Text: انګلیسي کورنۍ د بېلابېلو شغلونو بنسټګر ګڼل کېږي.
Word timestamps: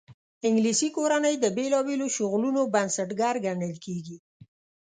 انګلیسي 0.47 0.89
کورنۍ 0.97 1.35
د 1.39 1.45
بېلابېلو 1.57 2.07
شغلونو 2.15 2.61
بنسټګر 2.73 3.35
ګڼل 3.45 3.75
کېږي. 3.85 4.17